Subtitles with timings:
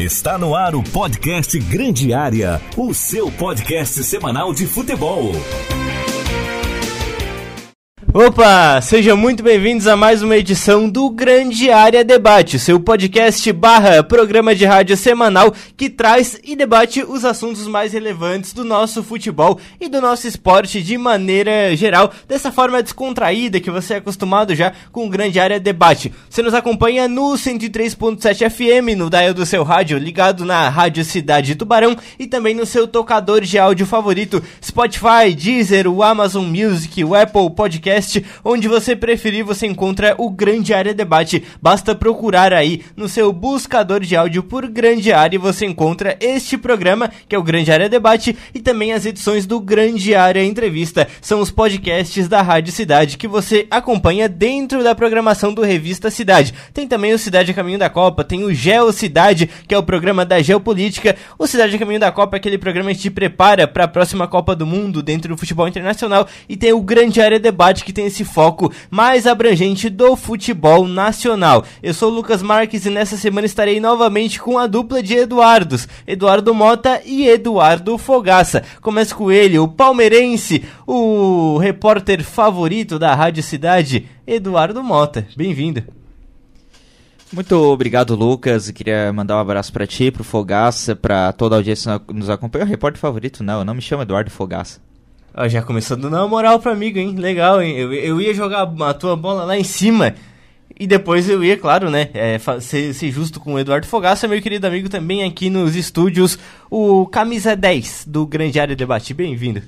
[0.00, 5.30] Está no ar o podcast Grande Área, o seu podcast semanal de futebol.
[8.12, 14.02] Opa, sejam muito bem-vindos a mais uma edição do Grande Área Debate, seu podcast barra
[14.02, 19.60] programa de rádio semanal que traz e debate os assuntos mais relevantes do nosso futebol
[19.80, 24.72] e do nosso esporte de maneira geral, dessa forma descontraída que você é acostumado já
[24.90, 26.12] com o Grande Área Debate.
[26.28, 31.54] Você nos acompanha no 103.7 FM, no dial do seu rádio, ligado na Rádio Cidade
[31.54, 37.14] Tubarão e também no seu tocador de áudio favorito, Spotify, Deezer, o Amazon Music, o
[37.14, 41.44] Apple Podcast podcast, onde você preferir, você encontra o Grande Área Debate.
[41.60, 46.56] Basta procurar aí no seu buscador de áudio por Grande Área e você encontra este
[46.56, 51.06] programa, que é o Grande Área Debate, e também as edições do Grande Área Entrevista.
[51.20, 56.54] São os podcasts da Rádio Cidade que você acompanha dentro da programação do Revista Cidade.
[56.72, 59.82] Tem também o Cidade a Caminho da Copa, tem o Geo Cidade, que é o
[59.82, 61.16] programa da geopolítica.
[61.38, 64.26] O Cidade a Caminho da Copa é aquele programa que te prepara para a próxima
[64.26, 66.26] Copa do Mundo dentro do futebol internacional.
[66.48, 71.64] E tem o Grande Área Debate, que tem esse foco mais abrangente do futebol nacional.
[71.82, 75.88] Eu sou o Lucas Marques e nessa semana estarei novamente com a dupla de Eduardos,
[76.06, 78.62] Eduardo Mota e Eduardo Fogaça.
[78.80, 85.26] Começo com ele, o palmeirense, o repórter favorito da Rádio Cidade, Eduardo Mota.
[85.36, 85.82] Bem-vindo.
[87.32, 88.70] Muito obrigado, Lucas.
[88.72, 92.64] Queria mandar um abraço para ti, pro Fogaça, para toda a audiência que nos acompanha.
[92.64, 94.80] O repórter favorito, não, eu não me chamo Eduardo Fogaça.
[95.34, 97.14] Ó, já começou dando uma moral pro amigo, hein?
[97.16, 97.76] Legal, hein?
[97.76, 100.14] Eu, eu ia jogar a tua bola lá em cima.
[100.78, 102.08] E depois eu ia, claro, né?
[102.14, 106.38] É, ser, ser, justo com o Eduardo Fogaça, meu querido amigo, também aqui nos estúdios,
[106.70, 109.12] o Camisa 10 do Grande Área Debate.
[109.12, 109.62] Bem-vindo.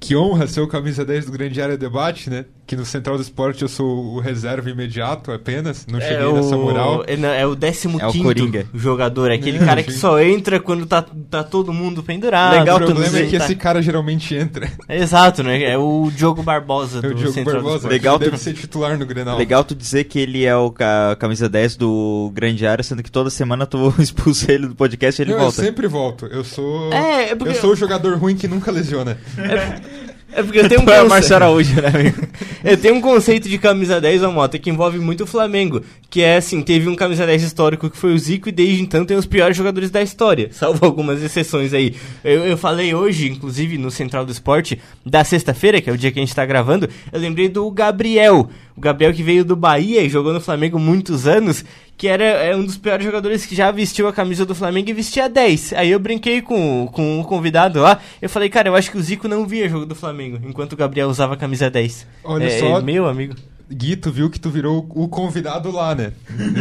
[0.00, 2.46] Que honra ser o Camisa 10 do Grande Área Debate, né?
[2.70, 6.34] Que no Central do Esporte eu sou o reserva imediato apenas, não é cheguei o...
[6.34, 7.02] nessa moral.
[7.04, 7.88] É, é o 15
[8.58, 12.60] é jogador, é aquele é, cara que só entra quando tá, tá todo mundo pendurado.
[12.60, 13.44] Legal, o problema é que tá...
[13.44, 14.70] esse cara geralmente entra.
[14.86, 15.64] É, exato, né?
[15.64, 18.38] É o Diogo Barbosa é o Diogo Central Barbosa, do Legal deve tu...
[18.38, 19.36] ser titular no Grenal.
[19.36, 21.16] Legal tu dizer que ele é o ca...
[21.18, 25.24] camisa 10 do Grande Área, sendo que toda semana tu expulsa ele do podcast e
[25.24, 25.60] ele não, volta.
[25.60, 26.26] Eu sempre volto.
[26.26, 27.52] Eu sou é, porque...
[27.52, 29.18] eu sou o jogador ruim que nunca lesiona.
[30.32, 30.40] É...
[30.40, 31.08] É porque eu tenho um conceito...
[31.08, 32.28] Marcelo Araújo, né, amigo?
[32.62, 35.82] Eu tenho um conceito de camisa 10 a moto que envolve muito o Flamengo.
[36.10, 39.04] Que é assim, teve um camisa 10 histórico que foi o Zico e desde então
[39.04, 40.50] tem os piores jogadores da história.
[40.52, 41.94] Salvo algumas exceções aí.
[42.22, 46.12] Eu, eu falei hoje, inclusive, no Central do Esporte, da sexta-feira, que é o dia
[46.12, 48.50] que a gente tá gravando, eu lembrei do Gabriel.
[48.76, 51.64] O Gabriel que veio do Bahia e jogou no Flamengo muitos anos
[52.00, 54.92] que era é um dos piores jogadores que já vestiu a camisa do Flamengo e
[54.94, 55.74] vestia 10.
[55.74, 59.02] Aí eu brinquei com, com o convidado lá, eu falei, cara, eu acho que o
[59.02, 62.06] Zico não via jogo do Flamengo, enquanto o Gabriel usava a camisa 10.
[62.24, 62.78] Olha é, só.
[62.78, 63.34] É meu amigo.
[63.70, 66.14] Gui, tu viu que tu virou o convidado lá, né?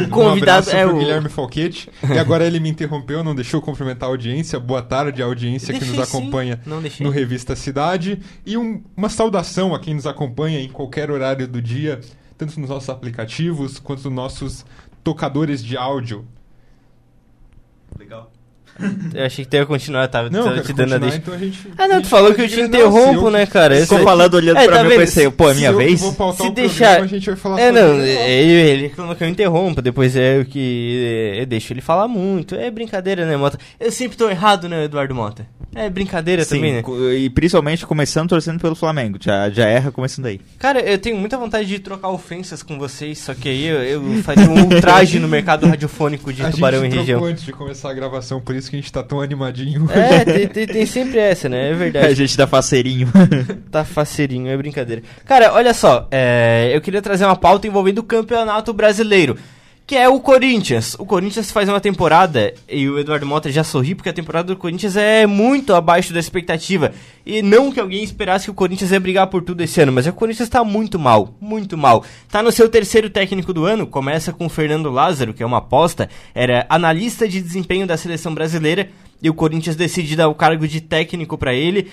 [0.08, 1.90] O convidado um é o Guilherme Falquete.
[2.14, 4.60] e agora ele me interrompeu, não deixou cumprimentar a audiência.
[4.60, 6.60] Boa tarde, a audiência deixei, que nos acompanha
[7.00, 8.20] no Revista Cidade.
[8.46, 12.02] E um, uma saudação a quem nos acompanha em qualquer horário do dia,
[12.38, 14.66] tanto nos nossos aplicativos quanto nos nossos
[15.04, 16.28] tocadores de áudio.
[17.98, 18.32] Legal.
[19.14, 21.18] Eu achei que tu ia continuar, tava não, te dando a deixa.
[21.18, 23.76] Então a gente, ah, não, tu falou que eu te interrompo, eu, né, cara?
[23.82, 26.00] Ficou é falando olhando é, pra tá mim, eu pensei, pô, é minha vez?
[26.00, 26.86] Se deixar...
[26.86, 30.40] Programa, a gente vai falar É, não, ele, ele falou que eu interrompo, depois é
[30.40, 31.36] o que...
[31.38, 32.56] Eu deixo ele falar muito.
[32.56, 33.58] É brincadeira, né, Mota?
[33.78, 35.46] Eu sempre tô errado, né, Eduardo Mota?
[35.76, 36.84] É brincadeira Sim, também, né?
[37.16, 39.18] E principalmente começando torcendo pelo Flamengo.
[39.20, 40.42] Já, já erra começando aí.
[40.58, 44.24] Cara, eu tenho muita vontade de trocar ofensas com vocês, só que aí eu, eu
[44.24, 47.24] faria um ultraje no mercado radiofônico de a Tubarão e região.
[47.24, 49.88] antes de começar a gravação, por isso que a gente tá tão animadinho.
[49.92, 51.72] É, tem, tem, tem, sempre essa, né?
[51.72, 52.08] É verdade.
[52.10, 53.08] A gente tá faceirinho.
[53.70, 55.04] tá faceirinho, é brincadeira.
[55.26, 59.38] Cara, olha só, é, eu queria trazer uma pauta envolvendo o Campeonato Brasileiro
[59.90, 60.96] que é o Corinthians.
[61.00, 64.56] O Corinthians faz uma temporada, e o Eduardo Mota já sorri, porque a temporada do
[64.56, 66.94] Corinthians é muito abaixo da expectativa.
[67.26, 70.06] E não que alguém esperasse que o Corinthians ia brigar por tudo esse ano, mas
[70.06, 72.06] o Corinthians está muito mal, muito mal.
[72.30, 75.58] Tá no seu terceiro técnico do ano, começa com o Fernando Lázaro, que é uma
[75.58, 80.68] aposta, era analista de desempenho da seleção brasileira, e o Corinthians decide dar o cargo
[80.68, 81.90] de técnico para ele.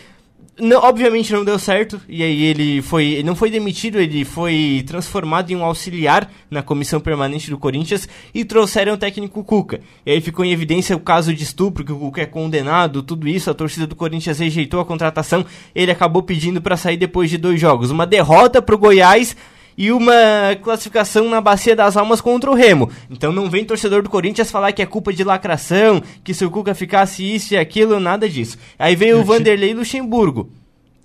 [0.59, 3.05] Não, obviamente não deu certo, e aí ele foi.
[3.05, 8.09] Ele não foi demitido, ele foi transformado em um auxiliar na comissão permanente do Corinthians
[8.33, 9.81] e trouxeram o técnico Cuca.
[10.07, 13.29] E aí ficou em evidência o caso de estupro, que o Cuca é condenado, tudo
[13.29, 15.45] isso, a torcida do Corinthians rejeitou a contratação,
[15.75, 17.91] ele acabou pedindo para sair depois de dois jogos.
[17.91, 19.37] Uma derrota pro Goiás
[19.77, 20.15] e uma
[20.63, 22.91] classificação na Bacia das Almas contra o Remo.
[23.11, 26.51] Então não vem torcedor do Corinthians falar que é culpa de lacração, que se o
[26.51, 28.57] Cuca ficasse isso e aquilo, nada disso.
[28.79, 30.51] Aí vem o Vanderlei Luxemburgo,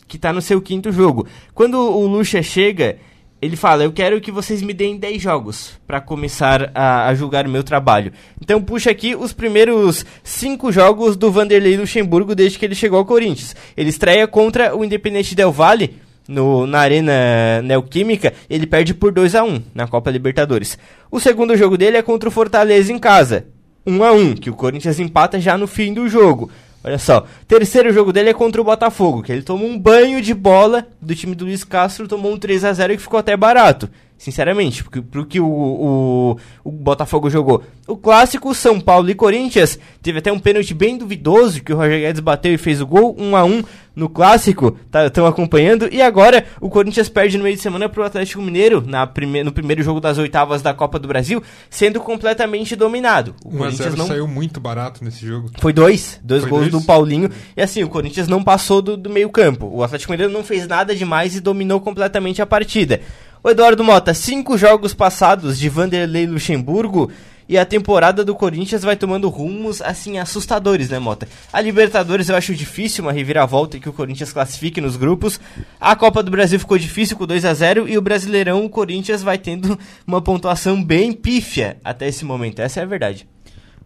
[0.08, 1.28] que tá no seu quinto jogo.
[1.54, 2.98] Quando o Lucha chega,
[3.42, 7.48] ele fala: Eu quero que vocês me deem 10 jogos para começar a, a, julgar
[7.48, 8.14] o meu trabalho.
[8.40, 13.06] Então, puxa aqui os primeiros 5 jogos do Vanderlei Luxemburgo desde que ele chegou ao
[13.06, 13.56] Corinthians.
[13.76, 15.96] Ele estreia contra o Independente Del Valle.
[16.28, 20.78] No, na Arena Neoquímica, ele perde por 2 a 1 na Copa Libertadores.
[21.10, 23.46] O segundo jogo dele é contra o Fortaleza em casa,
[23.86, 26.50] 1 a 1 que o Corinthians empata já no fim do jogo.
[26.84, 30.34] Olha só, terceiro jogo dele é contra o Botafogo, que ele tomou um banho de
[30.34, 33.88] bola do time do Luiz Castro, tomou um 3 a 0 que ficou até barato.
[34.22, 37.64] Sinceramente, porque, pro que o, o, o, Botafogo jogou.
[37.88, 42.02] O clássico São Paulo e Corinthians teve até um pênalti bem duvidoso que o Roger
[42.02, 43.64] Guedes bateu e fez o gol, 1 a 1
[43.96, 45.90] no clássico, estão tá, acompanhando.
[45.92, 49.44] E agora o Corinthians perde no meio de semana para o Atlético Mineiro na prime
[49.44, 53.34] no primeiro jogo das oitavas da Copa do Brasil, sendo completamente dominado.
[53.44, 55.50] O 1 Corinthians não saiu muito barato nesse jogo.
[55.58, 56.84] Foi dois, dois Foi gols dois?
[56.84, 57.32] do Paulinho.
[57.58, 59.66] E assim, o Corinthians não passou do, do meio campo.
[59.66, 63.02] O Atlético Mineiro não fez nada demais e dominou completamente a partida.
[63.44, 67.12] O Eduardo Mota, cinco jogos passados de Vanderlei Luxemburgo
[67.50, 71.28] e a temporada do Corinthians vai tomando rumos assim assustadores, né, Mota?
[71.52, 75.40] A Libertadores eu acho difícil uma reviravolta que o Corinthians classifique nos grupos.
[75.80, 79.24] A Copa do Brasil ficou difícil com 2 a 0 e o Brasileirão o Corinthians
[79.24, 82.60] vai tendo uma pontuação bem pífia até esse momento.
[82.60, 83.28] Essa é a verdade.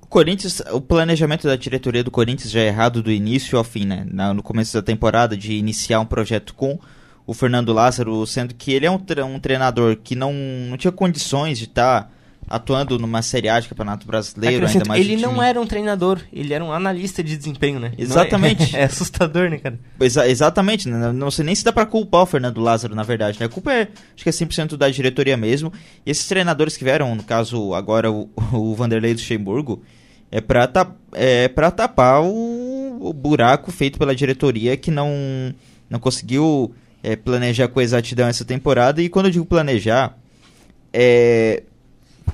[0.02, 3.86] O Corinthians, o planejamento da diretoria do Corinthians já é errado do início ao fim,
[3.86, 4.06] né?
[4.34, 6.78] No começo da temporada de iniciar um projeto com
[7.28, 10.34] o Fernando Lázaro, sendo que ele é um, tre um treinador que não,
[10.70, 12.10] não tinha condições de estar tá
[12.48, 16.54] atuando numa Série A de Campeonato Brasileiro, ainda mais Ele não era um treinador, ele
[16.54, 17.92] era um analista de desempenho, né?
[17.98, 18.76] Exatamente.
[18.76, 19.80] É, é, assustador, né, cara?
[20.00, 21.12] Exa exatamente, né?
[21.12, 23.48] não sei nem se dá pra culpar o Fernando Lázaro, na verdade, né?
[23.48, 25.74] A culpa é, acho que é 100% da diretoria mesmo.
[26.06, 29.82] E esses treinadores que vieram, no caso, agora o, o Vanderlei Luxemburgo,
[30.32, 35.10] é pra, ta é pra tapar o, o buraco feito pela diretoria que não,
[35.90, 36.74] não conseguiu
[37.06, 39.00] é, planejar com exatidão essa temporada.
[39.00, 40.18] E quando eu digo planejar,
[40.92, 41.62] é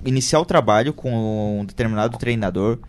[0.06, 2.80] iniciar o trabalho com um determinado treinador,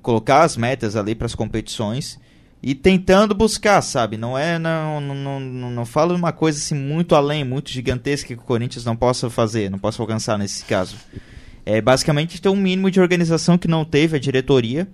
[0.00, 2.16] colocar as metas ali para as competições
[2.62, 4.16] e tentando buscar, sabe?
[4.16, 8.34] Não é não não, não, não falo uma coisa assim muito além, muito gigantesca que
[8.40, 10.96] o Corinthians não possa fazer, não possa alcançar nesse caso.
[11.66, 14.86] É basicamente ter um mínimo de organização que não teve a diretoria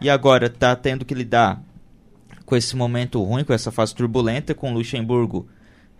[0.00, 1.60] e agora está tendo que lidar
[2.46, 5.48] com esse momento ruim, com essa fase turbulenta, com o Luxemburgo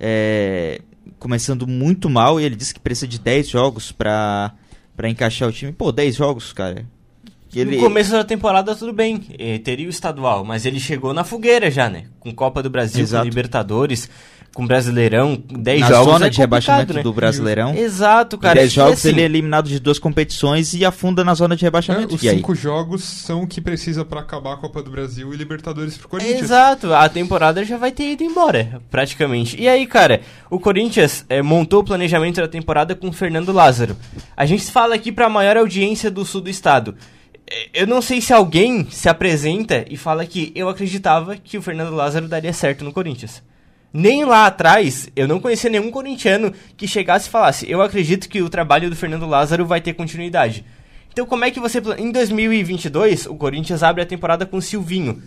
[0.05, 0.81] é,
[1.21, 4.53] começando muito mal e ele disse que precisa de 10 jogos para
[5.05, 5.73] encaixar o time.
[5.73, 6.85] Pô, 10 jogos, cara.
[7.55, 7.77] Ele...
[7.77, 9.19] No começo da temporada tudo bem,
[9.63, 12.07] teria o estadual, mas ele chegou na fogueira já, né?
[12.19, 13.23] Com Copa do Brasil, Exato.
[13.23, 14.11] com Libertadores
[14.55, 15.97] com Brasileirão, 10 jogos.
[15.97, 17.03] Na zona é de rebaixamento né?
[17.03, 17.75] do Brasileirão.
[17.75, 18.59] Exato, cara.
[18.59, 21.65] Em 10 jogos assim, ele é eliminado de duas competições e afunda na zona de
[21.65, 22.13] rebaixamento.
[22.13, 25.37] É, os cinco jogos são o que precisa para acabar a Copa do Brasil e
[25.37, 26.43] Libertadores pro Corinthians.
[26.43, 29.61] Exato, a temporada já vai ter ido embora, praticamente.
[29.61, 30.21] E aí, cara,
[30.51, 33.97] o Corinthians é, montou o planejamento da temporada com o Fernando Lázaro.
[34.37, 36.95] A gente fala aqui para a maior audiência do sul do estado
[37.53, 41.63] é, eu não sei se alguém se apresenta e fala que eu acreditava que o
[41.63, 43.43] Fernando Lázaro daria certo no Corinthians.
[43.93, 48.41] Nem lá atrás, eu não conhecia nenhum corintiano que chegasse e falasse: Eu acredito que
[48.41, 50.65] o trabalho do Fernando Lázaro vai ter continuidade.
[51.13, 51.83] Então, como é que você.
[51.99, 55.23] Em 2022, o Corinthians abre a temporada com o Silvinho.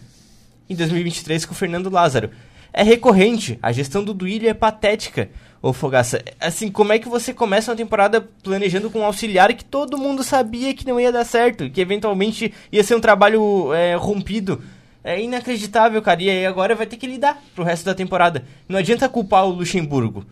[0.68, 2.32] Em 2023, com o Fernando Lázaro.
[2.74, 3.60] É recorrente.
[3.62, 5.30] A gestão do Duílio é patética.
[5.62, 9.64] Ô Fogaça, assim, como é que você começa uma temporada planejando com um auxiliar que
[9.64, 13.96] todo mundo sabia que não ia dar certo, que eventualmente ia ser um trabalho é,
[13.96, 14.62] rompido?
[15.06, 16.24] É inacreditável, cara.
[16.24, 18.44] E aí agora vai ter que lidar pro resto da temporada.
[18.68, 20.26] Não adianta culpar o Luxemburgo.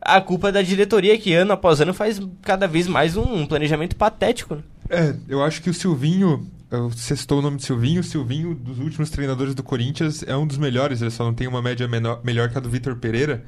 [0.00, 3.96] A culpa é da diretoria que ano após ano faz cada vez mais um planejamento
[3.96, 4.54] patético.
[4.54, 4.62] Né?
[4.88, 8.78] É, eu acho que o Silvinho, você citou o nome de Silvinho, o Silvinho, dos
[8.78, 12.20] últimos treinadores do Corinthians, é um dos melhores, ele só não tem uma média menor,
[12.22, 13.44] melhor que a do Vitor Pereira.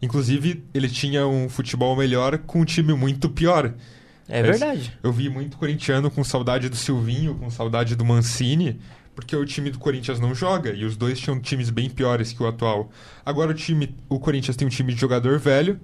[0.00, 3.74] Inclusive, ele tinha um futebol melhor com um time muito pior.
[4.28, 4.96] É verdade.
[5.02, 8.78] Eu vi muito corintiano com saudade do Silvinho, com saudade do Mancini
[9.18, 12.40] porque o time do Corinthians não joga e os dois tinham times bem piores que
[12.40, 12.88] o atual.
[13.26, 15.80] Agora o time, o Corinthians tem um time de jogador velho,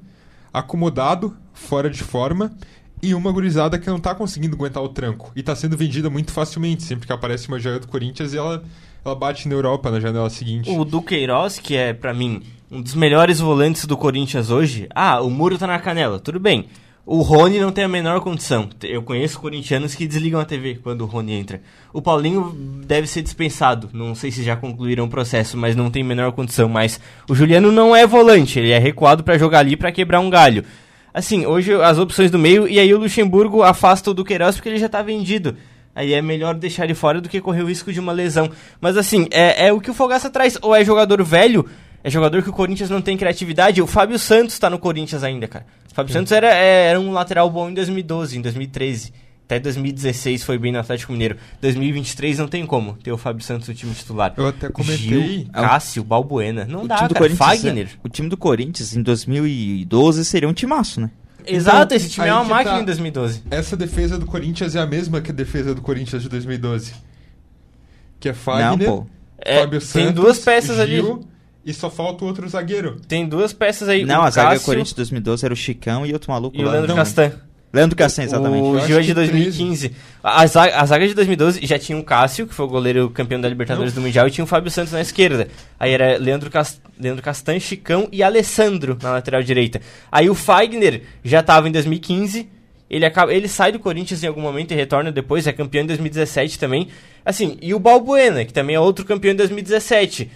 [0.53, 2.57] acomodado, fora de forma
[3.03, 6.31] e uma gurizada que não tá conseguindo aguentar o tranco e tá sendo vendida muito
[6.31, 8.63] facilmente, sempre que aparece uma joia do Corinthians e ela
[9.05, 10.71] ela bate na Europa na janela seguinte.
[10.71, 14.87] O Duqueiroz, que é para mim um dos melhores volantes do Corinthians hoje.
[14.95, 16.69] Ah, o muro tá na canela, tudo bem.
[17.07, 18.71] O Rony não tem a menor condição.
[18.83, 21.61] Eu conheço corintianos que desligam a TV quando o Rony entra.
[21.93, 22.51] O Paulinho
[22.87, 23.91] deve ser dispensado.
[23.93, 26.67] Não sei se já concluíram o processo, mas não tem a menor condição.
[26.67, 30.31] Mas o Juliano não é volante, ele é recuado para jogar ali para quebrar um
[30.31, 30.65] galho.
[31.13, 34.79] Assim, hoje as opções do meio, e aí o Luxemburgo afasta o Duqueiroz porque ele
[34.79, 35.57] já tá vendido.
[35.95, 38.51] Aí é melhor deixar ele fora do que correr o risco de uma lesão.
[38.81, 40.59] Mas assim, é, é o que o Fogaça traz.
[40.63, 41.67] Ou é jogador velho
[42.05, 43.81] É jogador que o Corinthians não tem criatividade.
[43.81, 45.65] O Fábio Santos tá no Corinthians ainda, cara.
[45.91, 46.19] O Fábio Sim.
[46.19, 49.11] Santos era, é, era um lateral bom em 2012, em 2013.
[49.47, 51.39] Até 2016 foi bem no Atlético Mineiro.
[51.63, 54.35] 2023 não tem como ter o Fábio Santos no time titular.
[54.37, 54.97] Eu até comentei.
[54.97, 56.67] Gil, Cássio, Balbuena.
[56.67, 57.37] Não o dá, time do cara.
[57.37, 57.89] Fagner.
[58.03, 61.11] O time do Corinthians em 2012 seria um timaço, né?
[61.47, 62.83] Exato, então, esse time é uma máquina tá.
[62.83, 63.43] em 2012.
[63.51, 66.95] Essa defesa do Corinthians é a mesma que a defesa do Corinthians de 2012.
[68.21, 69.07] Que é Fagner, não,
[69.39, 71.27] é, Fábio Santos, tem duas peças Gil, ali.
[71.65, 73.01] E só falta o outro zagueiro.
[73.09, 74.05] Tem duas peças aí.
[74.05, 76.65] Não, a zaga do Corinthians de 2012 era o Chicão e outro maluco e lá.
[76.65, 77.33] E o Leandro Castan.
[77.75, 78.63] Leandro Castan, exatamente.
[78.63, 79.91] O Gil é de 2015.
[80.23, 83.41] A zaga, a zaga de 2012 já tinha o Cássio, que foi o goleiro campeão
[83.41, 84.01] da Libertadores Não.
[84.01, 85.49] do Mundial, e tinha o Fábio Santos na esquerda.
[85.81, 86.81] Aí era Leandro, Cast...
[87.01, 89.81] Leandro Castan, Chicão e Alessandro na lateral direita.
[90.13, 92.49] Aí o Fagner já estava em 2015.
[92.89, 95.87] Ele, acaba, ele sai do Corinthians em algum momento e retorna depois, é campeão em
[95.87, 96.89] 2017 também.
[97.25, 100.31] Assim, e o Balbuena, que também é outro campeão em 2017.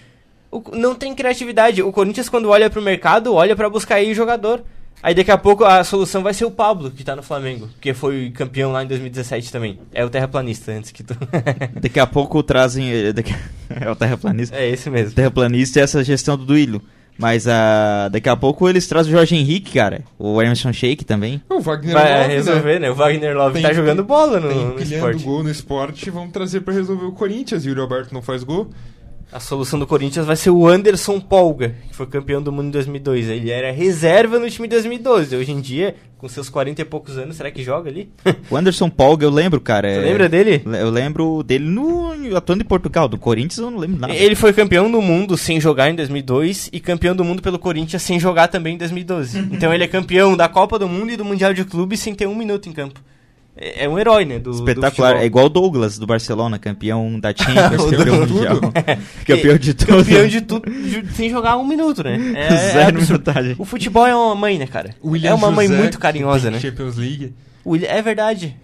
[0.51, 1.83] O, não tem criatividade.
[1.83, 4.65] O Corinthians, quando olha para o mercado, olha para buscar aí jogador.
[5.03, 7.95] Aí daqui a pouco a solução vai ser o Pablo, que tá no Flamengo, que
[7.95, 9.79] foi campeão lá em 2017 também.
[9.95, 11.15] É o terraplanista antes que tu.
[11.81, 13.13] daqui a pouco trazem.
[13.13, 13.35] Daqui...
[13.69, 14.57] É o terraplanista.
[14.57, 15.11] É esse mesmo.
[15.11, 16.83] O terraplanista é essa gestão do Duílio.
[17.19, 20.03] Mas uh, daqui a pouco eles trazem o Jorge Henrique, cara.
[20.17, 21.43] O Emerson Sheik também.
[21.51, 22.79] O Wagner Vai Love, resolver, né?
[22.79, 22.91] né?
[22.91, 25.25] O Wagner Love tem, tá jogando bola no, tem no esporte.
[25.25, 27.67] gol no esporte, vamos trazer para resolver o Corinthians.
[27.67, 28.71] E o Alberto não faz gol.
[29.31, 32.71] A solução do Corinthians vai ser o Anderson Polga, que foi campeão do mundo em
[32.71, 33.29] 2002.
[33.29, 35.37] Ele era reserva no time de 2012.
[35.37, 38.09] Hoje em dia, com seus 40 e poucos anos, será que joga ali?
[38.51, 39.93] o Anderson Polga, eu lembro, cara.
[39.93, 40.03] Você é...
[40.03, 40.63] lembra dele?
[40.65, 43.07] Eu lembro dele no atuando em Portugal.
[43.07, 44.15] Do Corinthians eu não lembro nada.
[44.15, 48.03] Ele foi campeão do mundo sem jogar em 2002 e campeão do mundo pelo Corinthians
[48.03, 49.41] sem jogar também em 2012.
[49.53, 52.27] então ele é campeão da Copa do Mundo e do Mundial de Clubes sem ter
[52.27, 52.99] um minuto em campo.
[53.61, 54.39] É, é um herói, né?
[54.39, 55.15] Do, Espetacular.
[55.15, 58.61] Do é igual o Douglas do Barcelona, campeão da Champions, campeão mundial.
[59.27, 59.97] campeão de tudo.
[59.97, 60.73] Campeão de tudo
[61.15, 62.19] sem jogar um minuto, né?
[62.39, 63.57] É, é Zero é minutagem.
[63.59, 64.95] O futebol é uma mãe, né, cara?
[65.05, 66.61] William é uma José, mãe muito carinhosa, né?
[66.61, 67.35] Champions League.
[67.83, 68.57] É verdade.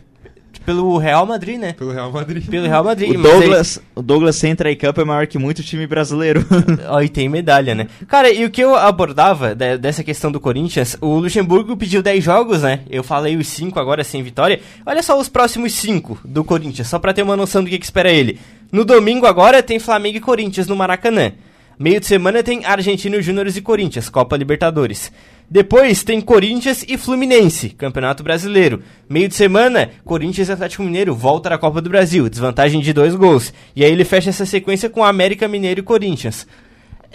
[0.65, 1.73] Pelo Real Madrid, né?
[1.75, 2.49] Pelo Real Madrid.
[2.49, 3.11] Pelo Real Madrid.
[3.11, 3.85] O Douglas, aí...
[3.95, 6.45] o Douglas sem entrar em campo é maior que muito time brasileiro.
[6.89, 7.89] Ó, e tem medalha, né?
[8.09, 12.25] Cara, e o que eu abordava de, dessa questão do Corinthians, o Luxemburgo pediu 10
[12.25, 12.81] jogos, né?
[12.89, 14.61] Eu falei os 5 agora sem vitória.
[14.87, 17.85] Olha só os próximos 5 do Corinthians, só pra ter uma noção do que, que
[17.85, 18.39] espera ele.
[18.73, 21.33] No domingo agora tem Flamengo e Corinthians no Maracanã.
[21.79, 25.11] Meio de semana tem Argentino Júnior e Corinthians, Copa Libertadores.
[25.49, 28.83] Depois tem Corinthians e Fluminense, Campeonato Brasileiro.
[29.09, 33.15] Meio de semana, Corinthians e Atlético Mineiro volta à Copa do Brasil, desvantagem de dois
[33.15, 33.53] gols.
[33.77, 36.47] E aí ele fecha essa sequência com América Mineiro e Corinthians.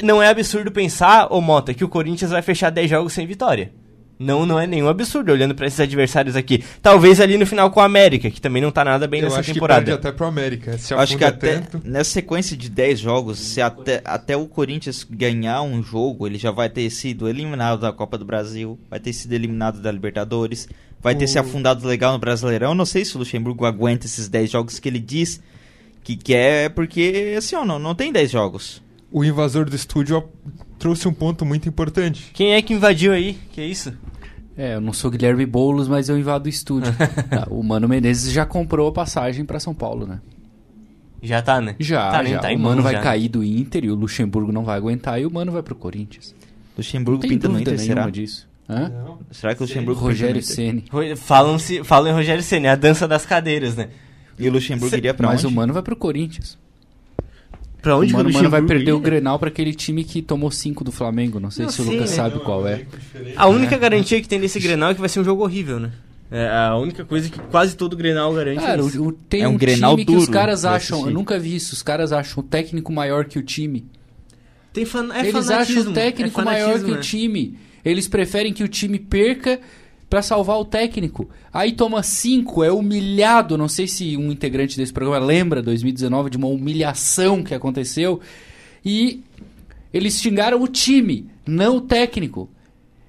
[0.02, 3.72] Não é absurdo pensar, ô Mota, que o Corinthians vai fechar 10 jogos sem vitória.
[4.20, 6.62] Não, não é nenhum absurdo olhando para esses adversários aqui.
[6.82, 9.40] Talvez ali no final com o América, que também não tá nada bem Eu nessa
[9.40, 9.86] acho temporada.
[9.86, 10.78] Que até pro América.
[10.78, 11.88] Se acho que até tanto...
[11.88, 16.52] nessa sequência de 10 jogos, se até, até o Corinthians ganhar um jogo, ele já
[16.52, 20.68] vai ter sido eliminado da Copa do Brasil, vai ter sido eliminado da Libertadores,
[21.02, 22.72] vai ter se afundado legal no Brasileirão.
[22.72, 25.42] Eu não sei se o Luxemburgo aguenta esses 10 jogos que ele diz
[26.04, 28.82] que quer, porque assim, ó, não, não tem 10 jogos.
[29.10, 30.28] O invasor do estúdio
[30.80, 32.32] trouxe um ponto muito importante.
[32.34, 33.38] Quem é que invadiu aí?
[33.52, 33.94] Que é isso?
[34.58, 36.94] É, eu não sou Guilherme Boulos, mas eu invado o estúdio.
[37.32, 40.20] Ah, o Mano Menezes já comprou a passagem para São Paulo, né?
[41.22, 41.76] Já tá, né?
[41.80, 42.40] Já, tá, já.
[42.40, 43.02] Tá o Mano vai já.
[43.02, 46.34] cair do Inter e o Luxemburgo não vai aguentar e o Mano vai pro Corinthians.
[46.78, 48.10] Luxemburgo pinta no Inter, será?
[48.10, 48.48] disso.
[48.70, 48.92] Hã?
[49.32, 50.86] Será que o Luxemburgo Rogério Ceni.
[51.18, 53.90] Falam-se, falam em Rogério Ceni, a dança das cadeiras, né?
[54.38, 55.54] E o Luxemburgo iria pra Mas onde?
[55.54, 56.58] o Mano vai pro Corinthians.
[57.82, 60.52] Pra onde o Mano, o Mano vai perder o Grenal para aquele time que tomou
[60.52, 61.40] 5 do Flamengo.
[61.40, 62.16] Não sei não se o Lucas né?
[62.16, 62.86] sabe qual é.
[63.36, 63.78] A única é.
[63.78, 65.92] garantia que tem nesse Grenal é que vai ser um jogo horrível, né?
[66.32, 68.60] É a única coisa que quase todo Grenal garante.
[68.60, 71.08] Cara, é o, o, tem é um, um Grenal time duro que os caras acham.
[71.08, 71.74] Eu nunca vi isso.
[71.74, 73.86] Os caras acham o técnico maior que o time.
[74.72, 76.98] Tem fan, é Eles acham o técnico é maior que né?
[76.98, 77.58] o time.
[77.84, 79.60] Eles preferem que o time perca
[80.10, 81.30] para salvar o técnico.
[81.54, 83.58] Aí toma cinco, é humilhado.
[83.58, 88.20] Não sei se um integrante desse programa lembra 2019 de uma humilhação que aconteceu.
[88.84, 89.22] E
[89.94, 92.50] eles xingaram o time, não o técnico.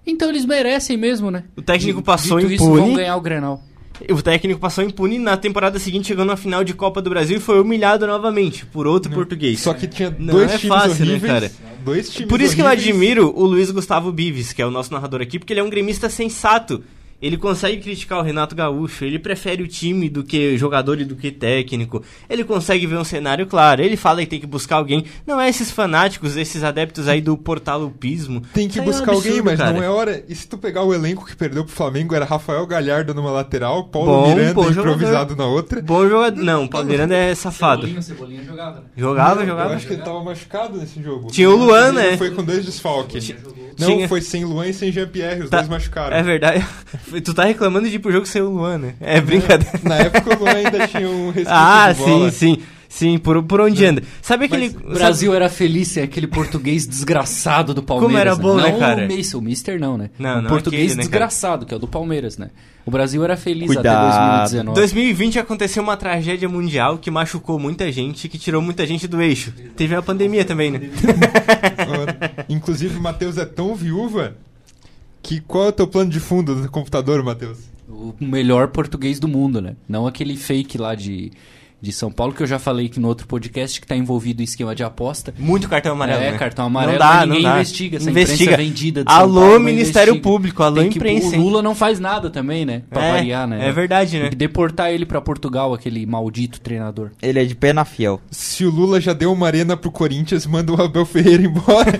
[0.06, 1.44] Então eles merecem mesmo, né?
[1.56, 2.74] O técnico passou Dito impune.
[2.74, 3.62] Isso, vão ganhar o Grenal.
[4.08, 7.40] O técnico passou impune na temporada seguinte chegou na final de Copa do Brasil e
[7.40, 9.16] foi humilhado novamente por outro não.
[9.16, 9.60] português.
[9.60, 11.52] Só que tinha não dois é times fácil, né, horríveis, né, cara?
[11.84, 12.54] Dois times Por isso horríveis.
[12.54, 15.60] que eu admiro o Luiz Gustavo Bives, que é o nosso narrador aqui, porque ele
[15.60, 16.82] é um gremista sensato.
[17.20, 21.14] Ele consegue criticar o Renato Gaúcho, ele prefere o time do que jogador e do
[21.14, 22.02] que técnico.
[22.28, 23.82] Ele consegue ver um cenário claro.
[23.82, 25.04] Ele fala que tem que buscar alguém.
[25.26, 28.42] Não é esses fanáticos, esses adeptos aí do portalupismo.
[28.54, 29.72] Tem que buscar é um absurdo, alguém, mas cara.
[29.72, 30.24] não é hora.
[30.28, 33.84] E se tu pegar o elenco que perdeu pro Flamengo, era Rafael Galhardo numa lateral,
[33.84, 35.36] Paulo bom, Miranda bom improvisado jogador.
[35.36, 35.82] na outra.
[35.82, 36.42] Bom jogador.
[36.42, 37.82] Não, Paulo Miranda é safado.
[37.82, 38.76] Cebolinha, Cebolinha jogava.
[38.76, 38.86] Né?
[38.96, 39.70] Jogava, jogava.
[39.70, 41.28] Eu acho que ele tava machucado nesse jogo.
[41.30, 42.16] Tinha o Luan, né?
[42.16, 43.34] Foi com dois desfalques.
[43.78, 44.08] Não, Tinha...
[44.08, 45.58] foi sem Luan e sem Jean-Pierre, os tá.
[45.58, 46.16] dois machucaram.
[46.16, 46.64] É verdade.
[47.24, 48.94] tu tá reclamando de ir pro jogo sem o Luan, né?
[49.00, 49.80] É brincadeira.
[49.82, 52.58] Na época o Luan ainda tinha um resquício Ah, sim, sim.
[52.90, 54.02] Sim, por, por onde anda.
[54.20, 54.76] Sabe aquele.
[54.84, 55.36] O Brasil sabe...
[55.36, 58.10] era feliz sem aquele português desgraçado do Palmeiras.
[58.10, 59.06] Como era bom, né, né cara?
[59.06, 60.10] O Mason, o Mister não, né?
[60.18, 62.50] Não, o não português aquele, né, desgraçado, que é o do Palmeiras, né?
[62.84, 63.86] O Brasil era feliz Cuidado.
[63.86, 64.74] até 2019.
[64.74, 69.52] 2020 aconteceu uma tragédia mundial que machucou muita gente, que tirou muita gente do eixo.
[69.76, 70.80] Teve a pandemia também, né?
[72.48, 74.36] Inclusive, o Matheus é tão viúva
[75.22, 77.58] que qual é o teu plano de fundo do computador, Matheus?
[77.88, 79.76] O melhor português do mundo, né?
[79.88, 81.32] Não aquele fake lá de
[81.80, 84.44] de São Paulo, que eu já falei aqui no outro podcast, que está envolvido em
[84.44, 85.32] esquema de aposta.
[85.38, 86.22] Muito cartão amarelo.
[86.22, 86.38] É, né?
[86.38, 87.56] cartão amarelo, não dá, ninguém não dá.
[87.56, 88.56] investiga essa investiga.
[88.56, 90.30] vendida de Alô, Paulo, Ministério investiga.
[90.30, 91.30] Público, alô, Tem imprensa.
[91.30, 92.82] Que, o Lula não faz nada também, né?
[92.90, 93.66] Pra é, variar, né?
[93.66, 94.22] É verdade, né?
[94.22, 97.10] Tem que deportar ele para Portugal, aquele maldito treinador.
[97.22, 98.20] Ele é de pena fiel.
[98.30, 101.92] Se o Lula já deu uma arena pro Corinthians, manda o Abel Ferreira embora.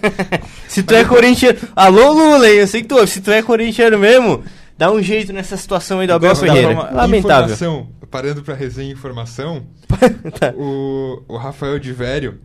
[0.66, 1.58] se tu é corintiano.
[1.76, 3.06] Alô, Lula, eu sei que tu.
[3.06, 4.42] Se tu é corintiano mesmo,
[4.78, 6.90] dá um jeito nessa situação aí do Abel Ferreira.
[6.92, 7.86] Lamentável.
[8.10, 9.66] Parando pra resenha informação,
[10.38, 10.52] tá.
[10.56, 12.40] o, o Rafael de Vério,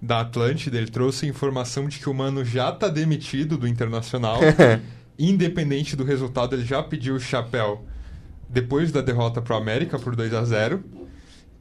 [0.00, 4.40] da Atlântida, ele trouxe informação de que o Mano já tá demitido do Internacional.
[5.18, 7.84] Independente do resultado, ele já pediu o chapéu
[8.48, 10.84] depois da derrota pro América por 2 a 0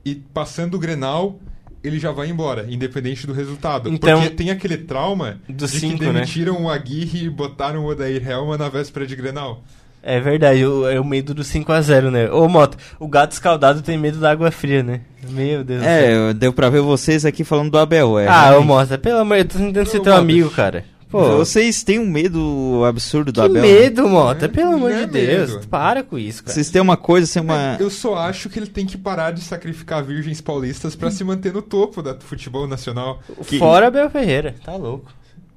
[0.03, 1.39] E passando o Grenal,
[1.83, 3.89] ele já vai embora, independente do resultado.
[3.89, 6.13] Então, Porque tem aquele trauma de cinco, que né?
[6.13, 6.65] demitiram né?
[6.65, 9.63] o Aguirre e botaram o Odair Helma na véspera de Grenal.
[10.07, 12.29] É verdade, o, é o medo do 5x0, né?
[12.29, 15.01] Ô, Moto, o gato escaldado tem medo da água fria, né?
[15.27, 18.27] Meu Deus É, deu pra ver vocês aqui falando do Abel, é.
[18.27, 20.85] Ah, ô, Mota, pelo amor de Deus, tô tentando ser teu amigo, cara.
[21.09, 23.63] Pô, vocês têm um medo absurdo do que Abel.
[23.63, 23.79] Que né?
[23.79, 25.53] medo, Mota, pelo amor de é Deus.
[25.55, 25.67] Medo.
[25.67, 26.53] Para com isso, cara.
[26.53, 27.77] Vocês têm uma coisa, sem uma.
[27.79, 31.51] Eu só acho que ele tem que parar de sacrificar virgens paulistas para se manter
[31.51, 33.19] no topo da futebol nacional.
[33.47, 33.57] Que...
[33.57, 35.11] Fora Abel Ferreira, tá louco.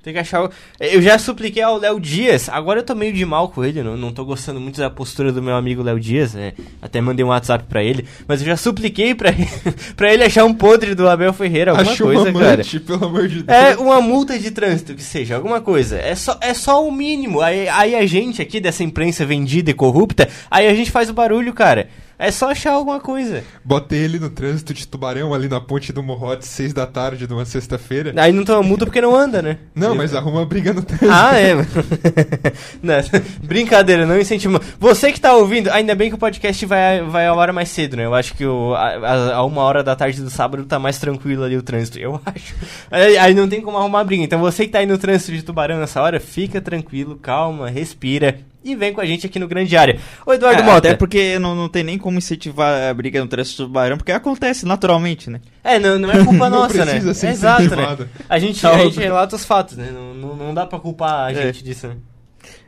[0.08, 0.48] Tem que achar.
[0.80, 3.94] Eu já supliquei ao Léo Dias, agora eu tô meio de mal com ele, não,
[3.94, 6.54] não tô gostando muito da postura do meu amigo Léo Dias, né?
[6.80, 9.46] Até mandei um WhatsApp pra ele, mas eu já supliquei pra ele,
[9.94, 12.84] pra ele achar um podre do Abel Ferreira, alguma coisa, uma amante, cara.
[12.86, 13.58] pelo amor de Deus.
[13.58, 15.98] É uma multa de trânsito, que seja, alguma coisa.
[15.98, 17.42] É só, é só o mínimo.
[17.42, 21.12] Aí, aí a gente aqui dessa imprensa vendida e corrupta, aí a gente faz o
[21.12, 21.86] barulho, cara.
[22.18, 23.44] É só achar alguma coisa.
[23.64, 27.32] Botei ele no trânsito de Tubarão, ali na ponte do Morrote, seis da tarde de
[27.32, 28.12] uma sexta-feira.
[28.20, 29.58] Aí não toma multa porque não anda, né?
[29.72, 31.12] Não, mas arruma briga no trânsito.
[31.12, 31.54] Ah, é.
[32.82, 32.94] não,
[33.40, 34.60] brincadeira, não incentiva.
[34.80, 37.96] Você que tá ouvindo, ainda bem que o podcast vai, vai a hora mais cedo,
[37.96, 38.06] né?
[38.06, 41.44] Eu acho que o, a, a, uma hora da tarde do sábado tá mais tranquilo
[41.44, 42.00] ali o trânsito.
[42.00, 42.54] Eu acho.
[42.90, 44.24] Aí, aí não tem como arrumar briga.
[44.24, 48.40] Então você que tá aí no trânsito de Tubarão nessa hora, fica tranquilo, calma, respira
[48.64, 49.98] e vem com a gente aqui no Grande Área.
[50.26, 50.88] Ô Eduardo é, Mota.
[50.88, 54.12] Até porque não, não tem nem como incentivar a briga no trânsito do Tubarão, porque
[54.12, 55.40] acontece naturalmente, né?
[55.62, 57.00] É, não, não é culpa nossa, né?
[57.14, 58.08] Ser é exato, né?
[58.28, 59.90] A gente, a gente relata os fatos, né?
[59.92, 61.34] Não, não, não dá pra culpar a é.
[61.34, 61.96] gente disso, né?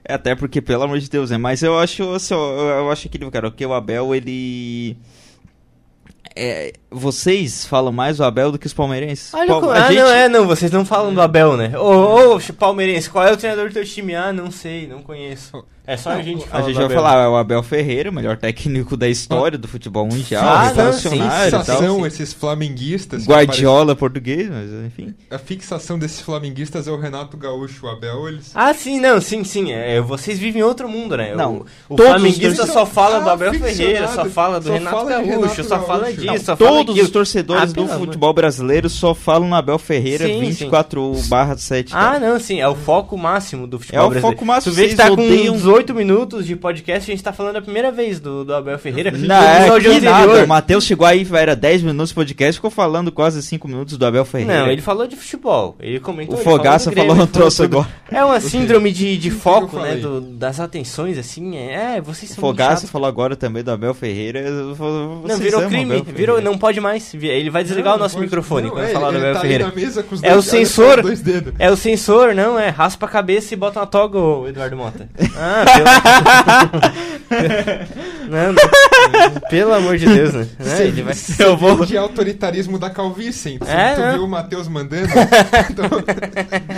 [0.05, 1.39] É, até porque, pelo amor de Deus, né?
[1.39, 4.97] Mas eu acho, assim, eu, eu acho que, cara, que o Abel, ele
[6.37, 9.35] é, vocês falam mais do Abel do que os palmeirenses.
[9.35, 9.99] Olha, Pal ah, gente...
[9.99, 11.77] não, é, não, vocês não falam do Abel, né?
[11.77, 14.15] Ô, ô, palmeirense, qual é o treinador do teu time?
[14.15, 15.65] Ah, não sei, não conheço.
[15.91, 16.63] É só não, a gente falar.
[16.63, 16.97] A gente vai Abel.
[16.97, 21.57] falar, é o Abel Ferreira, o melhor técnico da história do futebol mundial, ah, revolucionário
[21.57, 23.27] a fixação, esses flamenguistas.
[23.27, 25.13] Guardiola português, mas enfim.
[25.29, 28.53] A fixação desses flamenguistas é o Renato Gaúcho, o Abel, eles.
[28.55, 29.73] Ah, sim, não, sim, sim.
[29.73, 31.35] É, vocês vivem outro mundo, né?
[31.35, 31.67] Não.
[31.89, 35.11] O, o flamenguista só fala ah, do Abel Ferreira, só fala do só Renato fala
[35.11, 36.27] Gaúcho, Renato só fala disso.
[36.27, 40.25] Não, só todos fala os torcedores ah, do futebol brasileiro só falam no Abel Ferreira
[40.25, 41.91] sim, 24 barra 7.
[41.97, 44.27] Ah, não, sim, é o foco máximo do futebol brasileiro.
[44.27, 44.73] É o foco máximo.
[44.73, 47.91] Tu vê que tá com 18 minutos de podcast, a gente tá falando a primeira
[47.91, 49.11] vez do, do Abel Ferreira.
[49.11, 53.11] Não, é que nada, o Matheus chegou aí, era 10 minutos de podcast, ficou falando
[53.11, 54.61] quase 5 minutos do Abel Ferreira.
[54.61, 56.37] Não, ele falou de futebol, ele comentou.
[56.37, 57.89] O Fogaça falou, falou um troço agora.
[58.11, 62.39] É uma síndrome de, de foco, né, do, das atenções, assim, é, é vocês são
[62.39, 67.15] O Fogaça falou agora também do Abel Ferreira, Não, virou crime, virou, não pode mais,
[67.15, 69.41] ele vai desligar não, o nosso pode, microfone não, quando é, falar do Abel tá
[69.41, 69.73] Ferreira.
[70.23, 71.03] é o sensor,
[71.59, 75.09] é o sensor, não, é, raspa a cabeça e bota uma toga, Eduardo Mota.
[75.37, 75.60] Ah,
[78.29, 80.47] não, não, pelo amor de Deus, né?
[80.59, 81.15] Você, ele vai...
[81.39, 85.09] eu vou de autoritarismo da calvície, é, tu viu o Matheus mandando?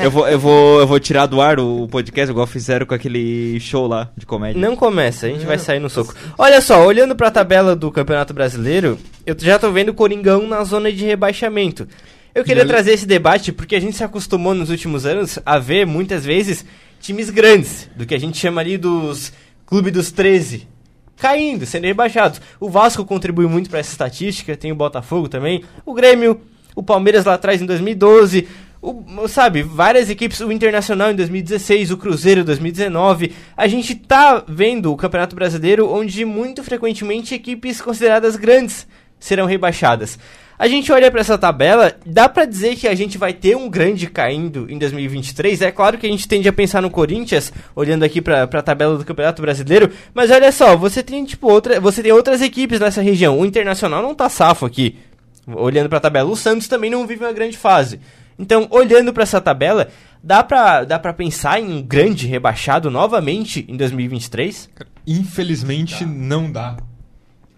[0.03, 3.59] eu, vou, eu, vou, eu vou tirar do ar o podcast, igual fizeram com aquele
[3.61, 4.61] show lá de comédia.
[4.61, 5.47] Não começa, a gente é.
[5.47, 6.15] vai sair no soco.
[6.37, 10.63] Olha só, olhando pra tabela do Campeonato Brasileiro, eu já tô vendo o Coringão na
[10.65, 11.87] zona de rebaixamento.
[12.35, 15.87] Eu queria trazer esse debate porque a gente se acostumou nos últimos anos a ver
[15.87, 16.65] muitas vezes
[17.03, 19.33] times grandes, do que a gente chama ali dos
[19.67, 20.69] clube dos 13,
[21.17, 22.41] caindo, sendo rebaixados.
[22.61, 26.41] O Vasco contribui muito para essa estatística, tem o Botafogo também, o Grêmio,
[26.75, 28.47] o Palmeiras lá atrás em 2012,
[28.81, 33.33] o, sabe, várias equipes, o Internacional em 2016, o Cruzeiro em 2019.
[33.57, 38.87] A gente tá vendo o Campeonato Brasileiro onde muito frequentemente equipes consideradas grandes
[39.19, 40.19] serão rebaixadas.
[40.63, 43.69] A gente olha para essa tabela, dá para dizer que a gente vai ter um
[43.69, 45.61] grande caindo em 2023.
[45.61, 48.97] É claro que a gente tende a pensar no Corinthians, olhando aqui para a tabela
[48.97, 53.03] do Campeonato Brasileiro, mas olha só, você tem tipo outra, você tem outras equipes nessa
[53.03, 53.41] região.
[53.41, 55.01] O Internacional não tá safo aqui.
[55.49, 57.99] Olhando para a tabela, o Santos também não vive uma grande fase.
[58.39, 59.89] Então, olhando para essa tabela,
[60.23, 64.71] dá para dá para pensar em um grande rebaixado novamente em 2023?
[65.09, 66.11] Infelizmente dá.
[66.13, 66.77] não dá.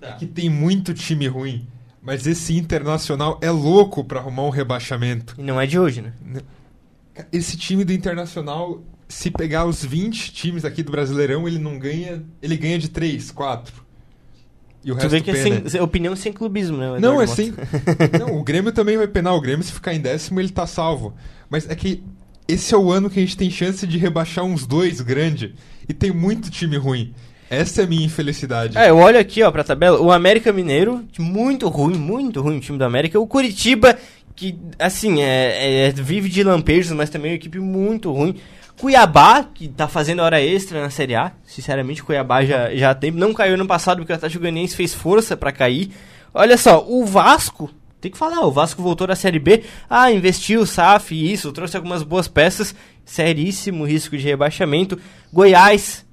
[0.01, 0.09] dá.
[0.09, 1.67] É que tem muito time ruim.
[2.05, 5.35] Mas esse Internacional é louco para arrumar um rebaixamento.
[5.39, 6.13] E não é de hoje, né?
[7.33, 12.23] Esse time do Internacional, se pegar os 20 times aqui do Brasileirão, ele não ganha.
[12.43, 13.85] Ele ganha de 3, 4.
[14.85, 16.99] E o tu resto vê que é sem, opinião sem clubismo, né?
[17.01, 17.55] Não, é sem.
[18.21, 19.35] não, o Grêmio também vai penar.
[19.35, 21.15] O Grêmio, se ficar em décimo, ele tá salvo.
[21.49, 22.05] Mas é que
[22.47, 25.55] esse é o ano que a gente tem chance de rebaixar uns dois grande.
[25.89, 27.15] E tem muito time ruim.
[27.51, 28.77] Essa é a minha infelicidade.
[28.77, 30.01] É, eu olho aqui, ó, pra tabela.
[30.01, 33.21] O América Mineiro, muito ruim, muito ruim o time do América.
[33.21, 33.97] O Curitiba,
[34.35, 38.37] que, assim, é, é, vive de lampejos, mas também é uma equipe muito ruim.
[38.81, 41.33] Cuiabá, que tá fazendo hora extra na Série A.
[41.45, 43.11] Sinceramente, Cuiabá já, já tem.
[43.11, 45.91] Não caiu no passado porque o Atlético Goianiense fez força para cair.
[46.33, 47.71] Olha só, o Vasco.
[48.01, 49.63] Tem que falar, o Vasco voltou da Série B.
[49.89, 52.75] Ah, investiu, SAF, isso, trouxe algumas boas peças.
[53.03, 54.99] Seríssimo risco de rebaixamento.
[55.33, 56.04] Goiás,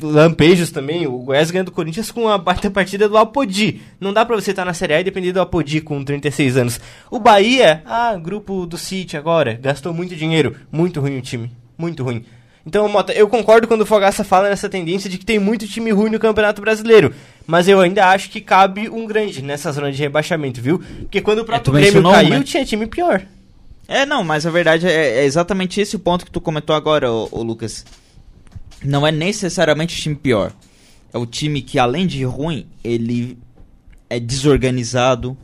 [0.00, 1.06] lampejos também.
[1.06, 3.80] O Goiás ganha do Corinthians com a baita partida do Apodi.
[4.00, 6.56] Não dá pra você estar tá na Série A e depender do Apodi com 36
[6.56, 6.80] anos.
[7.10, 10.56] O Bahia, ah, grupo do City agora, gastou muito dinheiro.
[10.70, 11.50] Muito ruim o time.
[11.78, 12.24] Muito ruim.
[12.66, 15.92] Então, Mota, eu concordo quando o Fogaça fala nessa tendência de que tem muito time
[15.92, 17.14] ruim no Campeonato Brasileiro.
[17.46, 20.80] Mas eu ainda acho que cabe um grande nessa zona de rebaixamento, viu?
[21.00, 22.42] Porque quando o próprio é, Grêmio caiu, né?
[22.42, 23.22] tinha time pior.
[23.86, 27.08] É, não, mas a verdade é, é, exatamente esse o ponto que tu comentou agora,
[27.08, 27.84] ô, ô Lucas
[28.86, 30.52] não é necessariamente o time pior.
[31.12, 33.38] É o time que, além de ruim, ele
[34.08, 35.36] é desorganizado,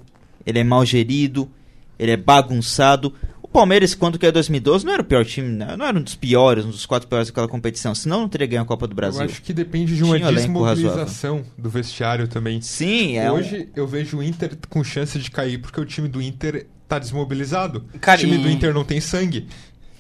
[0.45, 1.51] ele é mal gerido,
[1.99, 3.15] ele é bagunçado.
[3.43, 5.77] O Palmeiras, quando que é 2012, não era o pior time, né?
[5.77, 8.63] não era um dos piores, um dos quatro piores daquela competição, senão não teria ganho
[8.63, 9.21] a Copa do Brasil.
[9.21, 12.61] Eu acho que depende de uma Tinha desmobilização do vestiário também.
[12.61, 13.81] Sim, é Hoje um...
[13.81, 17.85] eu vejo o Inter com chance de cair porque o time do Inter tá desmobilizado.
[18.01, 18.43] Cara, o time e...
[18.43, 19.47] do Inter não tem sangue.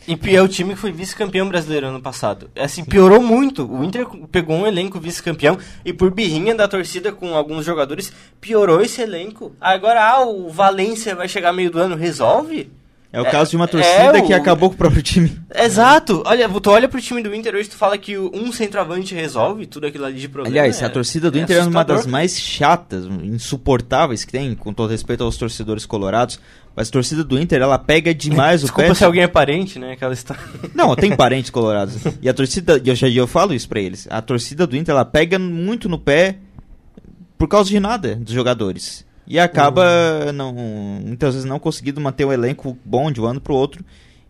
[0.06, 2.50] E é o time que foi vice-campeão brasileiro ano passado.
[2.56, 3.64] Assim, piorou muito.
[3.64, 8.80] O Inter pegou um elenco vice-campeão e por birrinha da torcida com alguns jogadores, piorou
[8.80, 9.54] esse elenco.
[9.60, 12.70] Agora, ah, o Valência vai chegar meio do ano, resolve?
[13.12, 15.31] É o caso de uma é, torcida é, que acabou com o próprio time.
[15.55, 16.22] Exato.
[16.25, 19.87] Olha, tu olha pro time do Inter hoje, tu fala que um centroavante resolve tudo
[19.87, 20.57] aquilo ali de problema.
[20.57, 24.55] Aliás, é, a torcida do é Inter é uma das mais chatas, insuportáveis que tem,
[24.55, 26.40] com todo respeito aos torcedores colorados.
[26.75, 28.94] Mas a torcida do Inter, ela pega demais o Desculpa pé.
[28.94, 29.92] se alguém é parente, né?
[29.92, 30.42] Aquela história.
[30.75, 31.96] Não, tem parentes colorados.
[32.22, 34.09] E a torcida, eu já eu falo isso pra eles.
[34.09, 36.38] A torcida do Inter, ela pega muito no pé
[37.37, 39.05] por causa de nada dos jogadores.
[39.26, 39.85] E acaba,
[40.26, 40.32] uhum.
[40.32, 43.85] não, muitas vezes, não conseguindo manter um elenco bom de um ano pro outro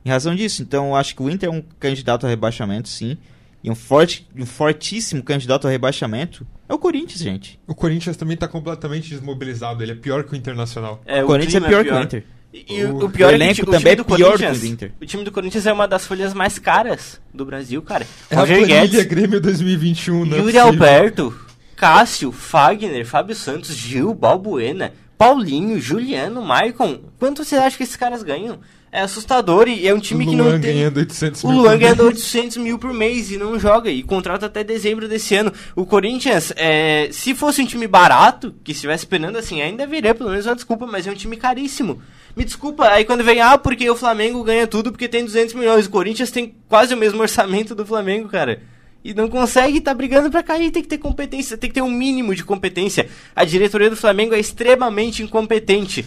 [0.04, 0.62] em razão disso.
[0.62, 3.16] Então, eu acho que o Inter é um candidato a rebaixamento, sim.
[3.64, 7.60] E um, forte, um fortíssimo candidato a rebaixamento é o Corinthians, gente.
[7.66, 9.82] O Corinthians também está completamente desmobilizado.
[9.82, 11.00] Ele é pior que o Internacional.
[11.06, 12.24] É, o, o Corinthians é pior, é pior, que o Inter.
[12.52, 14.92] E o, o pior o elenco é que, também é pior que o do Inter.
[15.00, 18.06] O time do Corinthians é uma das folhas mais caras do Brasil, cara.
[18.28, 20.38] É Roger a Guedes, Grêmio 2021, né?
[20.38, 21.34] Yuri Alberto,
[21.82, 27.00] Cássio, Fagner, Fábio Santos, Gil, Balbuena, Paulinho, Juliano, Maicon.
[27.18, 28.60] Quanto você acha que esses caras ganham?
[28.92, 30.60] é assustador e é um time que não tem...
[30.60, 31.52] ganhando 800 mil.
[31.52, 33.90] O Luan ganhando 800 mil por mês e não joga.
[33.90, 35.50] E contrata até dezembro desse ano.
[35.74, 40.28] O Corinthians, é, se fosse um time barato, que estivesse penando assim, ainda viria pelo
[40.28, 42.02] menos uma desculpa, mas é um time caríssimo.
[42.36, 45.86] Me desculpa, aí quando vem, ah, porque o Flamengo ganha tudo porque tem 200 milhões.
[45.86, 48.60] O Corinthians tem quase o mesmo orçamento do Flamengo, cara.
[49.04, 51.90] E não consegue, tá brigando para cair, tem que ter competência, tem que ter um
[51.90, 53.08] mínimo de competência.
[53.34, 56.04] A diretoria do Flamengo é extremamente incompetente.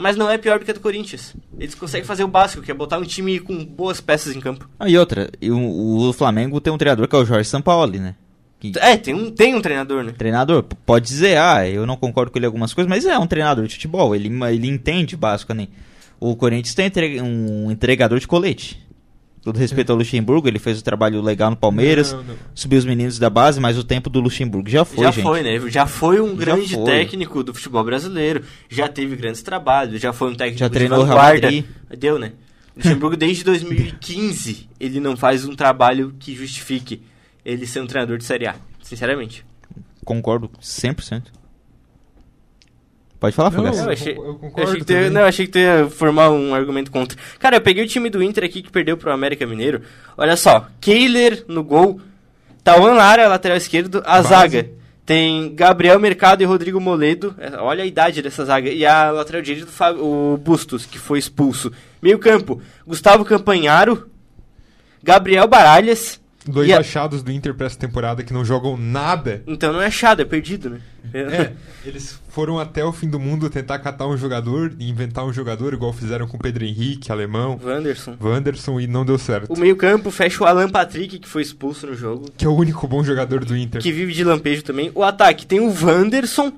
[0.00, 1.34] mas não é pior do que a do Corinthians.
[1.58, 4.68] Eles conseguem fazer o básico, que é botar um time com boas peças em campo.
[4.78, 8.14] Ah, e outra, o, o Flamengo tem um treinador que é o Jorge Sampaoli, né?
[8.58, 8.72] Que...
[8.78, 10.12] É, tem um, tem um treinador, né?
[10.16, 13.26] Treinador, pode dizer, ah, eu não concordo com ele em algumas coisas, mas é um
[13.26, 15.68] treinador de futebol, ele, ele entende básico, né?
[16.18, 18.78] O Corinthians tem um entregador de colete.
[19.42, 22.36] Todo respeito ao Luxemburgo, ele fez o um trabalho legal no Palmeiras, não, não.
[22.54, 25.22] subiu os meninos da base, mas o tempo do Luxemburgo já foi, Já gente.
[25.22, 25.58] foi, né?
[25.70, 26.84] Já foi um já grande foi.
[26.84, 31.08] técnico do futebol brasileiro, já teve grandes trabalhos, já foi um técnico já treinou de
[31.08, 31.48] vanguarda.
[31.98, 32.32] Deu, né?
[32.76, 37.02] Luxemburgo desde 2015, ele não faz um trabalho que justifique
[37.44, 39.44] ele ser um treinador de Série A, sinceramente.
[40.04, 41.39] Concordo 100%.
[43.20, 43.78] Pode falar, Fugas.
[43.78, 44.70] Eu, achei, eu concordo.
[44.70, 47.18] Achei que ia, não, achei que tu ia formar um argumento contra.
[47.38, 49.82] Cara, eu peguei o time do Inter aqui que perdeu pro América Mineiro.
[50.16, 52.00] Olha só, Kehler no gol,
[52.64, 54.28] Tauan Lara, lateral esquerdo, a Base.
[54.28, 54.70] zaga.
[55.04, 57.34] Tem Gabriel Mercado e Rodrigo Moledo.
[57.36, 58.70] É, olha a idade dessa zaga.
[58.70, 61.70] E a lateral direita, o Bustos, que foi expulso.
[62.00, 64.08] Meio campo, Gustavo Campanharo,
[65.02, 69.42] Gabriel Baralhas, Dois achados do Inter pra essa temporada que não jogam nada.
[69.46, 70.80] Então não é achado, é perdido, né?
[71.12, 71.52] É,
[71.84, 75.74] eles foram até o fim do mundo tentar catar um jogador e inventar um jogador,
[75.74, 77.60] igual fizeram com Pedro Henrique, alemão.
[77.62, 78.16] Wanderson.
[78.20, 79.52] Wanderson e não deu certo.
[79.52, 82.30] O meio-campo fecha o Alan Patrick, que foi expulso no jogo.
[82.36, 83.82] Que é o único bom jogador do Inter.
[83.82, 84.90] Que vive de lampejo também.
[84.94, 86.52] O ataque tem o Wanderson,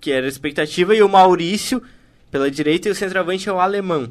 [0.00, 1.82] que era a expectativa, e o Maurício
[2.30, 4.10] pela direita, e o centroavante é o alemão.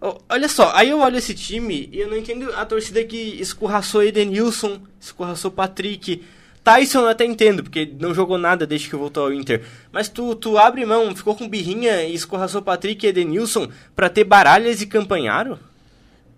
[0.00, 4.02] Olha só, aí eu olho esse time e eu não entendo a torcida que escorraçou
[4.02, 6.22] Edenilson, escorraçou Patrick.
[6.64, 9.62] Tyson eu até entendo, porque não jogou nada desde que voltou ao Inter.
[9.92, 14.24] Mas tu, tu abre mão, ficou com birrinha e escorraçou Patrick e Edenilson pra ter
[14.24, 15.58] Baralhas e Campanharo?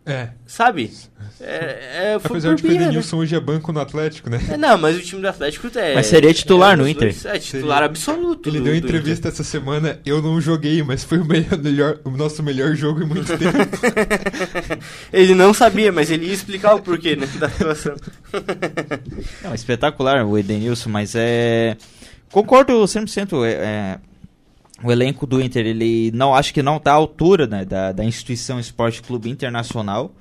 [0.05, 0.29] É.
[0.47, 0.91] Sabe?
[1.45, 3.23] É, é, Apesar de que o Edenilson né?
[3.23, 4.41] hoje é banco no Atlético, né?
[4.49, 5.93] É, não, mas o time do Atlético é.
[5.93, 7.09] Mas seria titular é, no Inter.
[7.25, 7.87] É, titular seria...
[7.87, 8.49] absoluto.
[8.49, 12.45] Ele do, deu entrevista essa semana, eu não joguei, mas foi o, melhor, o nosso
[12.45, 13.59] melhor jogo em muito tempo.
[15.13, 17.97] ele não sabia, mas ele ia explicar o porquê né, da situação.
[19.43, 21.77] não, espetacular o Edenilson, mas é.
[22.31, 23.45] Concordo 100%.
[23.45, 23.99] É, é
[24.83, 28.05] o elenco do Inter, ele não acho que não está à altura né, da, da
[28.05, 30.15] instituição Esporte Clube Internacional,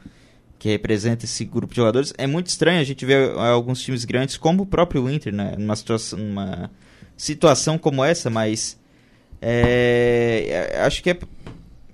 [0.59, 2.13] que representa esse grupo de jogadores.
[2.17, 5.75] É muito estranho a gente ver alguns times grandes, como o próprio Inter, né, numa
[5.75, 6.19] situação,
[7.17, 8.79] situação como essa, mas
[9.41, 11.19] é acho que é,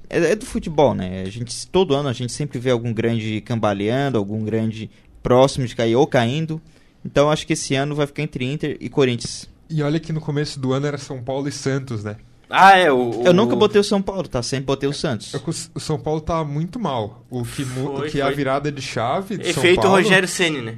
[0.10, 1.24] é, é, do futebol, né?
[1.26, 4.90] A gente, todo ano a gente sempre vê algum grande cambaleando, algum grande
[5.24, 6.62] próximo de cair ou caindo.
[7.06, 9.50] Então acho que esse ano vai ficar entre Inter e Corinthians.
[9.70, 12.18] E olha que no começo do ano era São Paulo e Santos, né?
[12.50, 12.92] Ah, é.
[12.92, 14.42] O, Eu nunca botei o São Paulo, tá?
[14.42, 15.34] Sempre botei o Santos.
[15.34, 15.40] É
[15.74, 17.26] o São Paulo tá muito mal.
[17.30, 20.04] O que, foi, que é a virada de chave de Efeito São Paulo...
[20.04, 20.78] Rogério Ceni, né?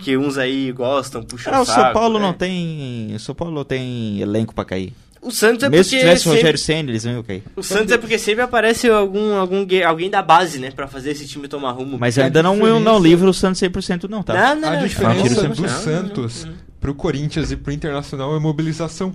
[0.00, 1.80] Que uns aí gostam, puxam ah, o saco.
[1.80, 2.26] O São Paulo né?
[2.26, 3.12] não tem.
[3.14, 4.92] O São Paulo tem elenco pra cair.
[5.20, 5.96] O Santos é Mesmo porque.
[5.96, 6.30] se tivesse sempre...
[6.30, 7.42] o Rogério Senna, eles iam cair.
[7.56, 10.70] O Santos é porque sempre aparece algum, algum alguém da base, né?
[10.70, 11.98] Pra fazer esse time tomar rumo.
[11.98, 12.80] Mas ainda não, diferença...
[12.80, 14.34] não livro o Santos 100% não, tá?
[14.34, 16.46] Não, não, a diferença do Santos
[16.78, 19.14] pro Corinthians e pro Internacional é mobilização.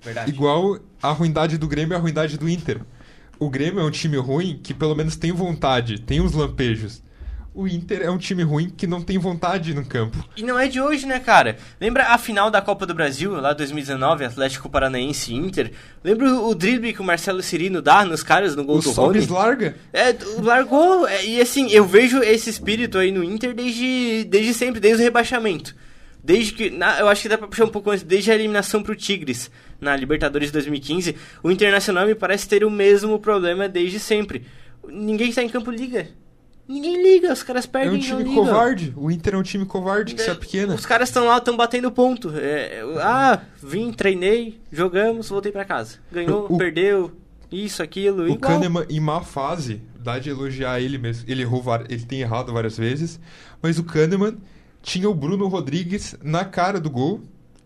[0.00, 0.30] Verdade.
[0.30, 2.80] Igual a ruindade do Grêmio e a ruindade do Inter.
[3.38, 7.02] O Grêmio é um time ruim que pelo menos tem vontade, tem os lampejos.
[7.52, 10.24] O Inter é um time ruim que não tem vontade no campo.
[10.36, 11.56] E não é de hoje, né, cara?
[11.80, 15.72] Lembra a final da Copa do Brasil, lá 2019, Atlético Paranaense e Inter?
[16.04, 19.18] Lembra o drible que o Marcelo Cirino dá nos caras no gol o do Rony?
[19.18, 19.74] O larga.
[19.92, 21.08] É, largou.
[21.08, 25.04] É, e assim, eu vejo esse espírito aí no Inter desde, desde sempre, desde o
[25.04, 25.74] rebaixamento.
[26.30, 26.70] Desde que.
[26.70, 29.50] Na, eu acho que dá pra puxar um pouco antes, desde a eliminação pro Tigres
[29.80, 34.46] na Libertadores de 2015, o Internacional me parece ter o mesmo problema desde sempre.
[34.88, 36.06] Ninguém está em campo liga.
[36.68, 37.94] Ninguém liga, os caras perdem.
[37.94, 38.94] É um time covarde.
[38.96, 40.72] O Inter é um time covarde que é, se é pequena.
[40.72, 42.32] Os caras estão lá, estão batendo ponto.
[42.36, 45.98] É, ah, vim, treinei, jogamos, voltei para casa.
[46.12, 47.10] Ganhou, o, perdeu,
[47.50, 48.22] isso, aquilo.
[48.22, 48.38] O igual.
[48.38, 51.24] Kahneman, em má fase, dá de elogiar ele mesmo.
[51.26, 53.18] Ele errou, ele tem errado várias vezes.
[53.60, 54.36] Mas o Kahneman
[54.82, 57.20] tinha o Bruno Rodrigues na cara do gol.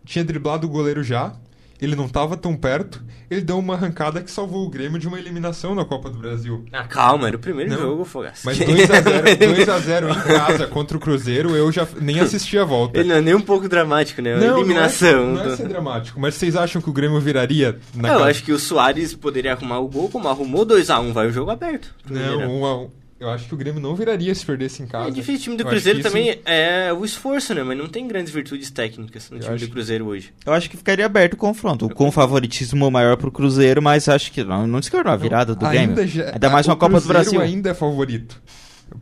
[0.05, 1.35] Tinha driblado o goleiro já
[1.81, 5.19] ele não estava tão perto, ele deu uma arrancada que salvou o Grêmio de uma
[5.19, 6.65] eliminação na Copa do Brasil.
[6.73, 8.43] Ah, calma, era o primeiro não, jogo, Fogaça.
[8.45, 12.99] Mas 2x0 em casa contra o Cruzeiro, eu já nem assisti a volta.
[12.99, 14.37] Ele não é nem um pouco dramático, né?
[14.37, 15.33] Não, eliminação.
[15.33, 18.15] Não é, não é ser dramático, mas vocês acham que o Grêmio viraria na Eu
[18.15, 18.31] casa?
[18.31, 21.95] acho que o Soares poderia arrumar o gol, como arrumou 2x1, vai o jogo aberto.
[22.09, 22.91] Não, 1x1.
[23.19, 25.09] Eu acho que o Grêmio não viraria se perdesse em casa.
[25.09, 25.37] É difícil.
[25.37, 26.41] O time do eu Cruzeiro também isso...
[26.45, 27.63] é o esforço, né?
[27.63, 30.33] Mas não tem grandes virtudes técnicas no eu time do Cruzeiro hoje.
[30.45, 31.89] Eu acho que ficaria aberto o confronto.
[31.91, 35.95] Com favoritismo maior pro Cruzeiro, mas acho que não, não descartou a virada do ainda
[35.95, 36.07] Grêmio.
[36.09, 37.41] Já, ainda mais uma Copa do Brasil.
[37.41, 38.41] ainda é favorito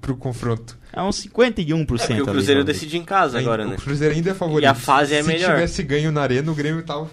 [0.01, 0.79] pro confronto.
[0.93, 1.73] É uns 51%.
[1.73, 3.77] É porque o Cruzeiro ali, decide em casa agora, né?
[3.77, 4.65] O Cruzeiro ainda é favorito.
[4.65, 5.49] E a fase é Se melhor.
[5.49, 7.11] Se tivesse ganho na arena, o Grêmio tava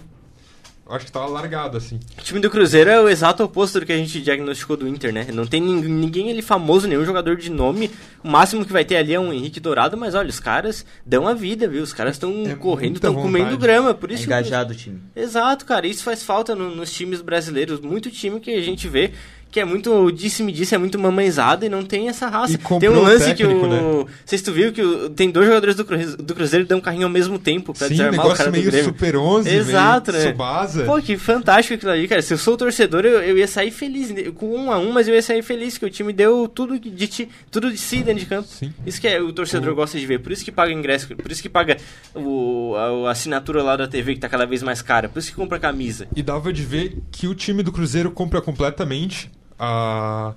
[0.94, 2.00] acho que tava largado, assim.
[2.18, 5.12] O time do Cruzeiro é o exato oposto do que a gente diagnosticou do Inter,
[5.12, 5.26] né?
[5.32, 7.90] Não tem ninguém ali famoso, nenhum jogador de nome.
[8.22, 11.26] O máximo que vai ter ali é um Henrique Dourado, mas olha, os caras dão
[11.26, 11.82] a vida, viu?
[11.82, 14.22] Os caras estão é correndo, estão comendo grama, por isso.
[14.22, 15.00] É engajado o time.
[15.14, 15.86] Exato, cara.
[15.86, 17.80] Isso faz falta no, nos times brasileiros.
[17.80, 19.12] Muito time que a gente vê
[19.50, 22.56] que é muito disse-me disse, é muito mamãezada e não tem essa raça.
[22.78, 24.04] tem um lance técnico, que o.
[24.04, 24.10] Né?
[24.24, 25.10] Sei tu viu que o...
[25.10, 27.88] tem dois jogadores do Cruzeiro, do Cruzeiro que dão um carrinho ao mesmo tempo pra
[27.88, 28.86] Sim, desarmar o cara meio do Grêmio.
[28.86, 30.20] Super 11, Exato, né?
[30.20, 30.84] Subasa.
[30.84, 32.22] Pô, que fantástico aquilo ali, cara.
[32.22, 35.14] Se eu sou torcedor, eu, eu ia sair feliz com um a um, mas eu
[35.14, 38.26] ia sair feliz que o time deu tudo de ti, tudo de si dentro de
[38.26, 38.48] campo.
[38.48, 38.72] Sim.
[38.86, 40.20] Isso que é, o torcedor gosta de ver.
[40.20, 41.76] Por isso que paga ingresso, por isso que paga
[42.14, 45.08] o, a, a assinatura lá da TV que tá cada vez mais cara.
[45.08, 46.06] Por isso que compra camisa.
[46.14, 50.34] E dava de ver que o time do Cruzeiro compra completamente a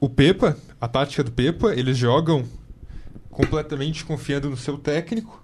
[0.00, 2.44] o Pepa, a tática do Pepa, eles jogam
[3.30, 5.42] completamente confiando no seu técnico.